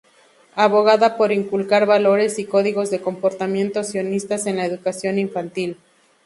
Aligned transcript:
Aboga 0.55 1.15
por 1.15 1.31
inculcar 1.31 1.85
valores 1.85 2.39
y 2.39 2.45
códigos 2.45 2.89
de 2.89 3.01
comportamiento 3.01 3.83
sionistas 3.83 4.47
en 4.47 4.57
la 4.57 4.65
educación 4.65 5.19
infantil. 5.19 5.77